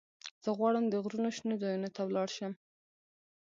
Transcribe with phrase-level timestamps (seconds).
[0.43, 2.53] زه غواړم د غرونو شنو ځايونو ته ولاړ شم.